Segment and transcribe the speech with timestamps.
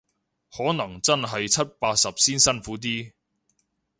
[0.51, 3.11] 可能真係七八十先辛苦啲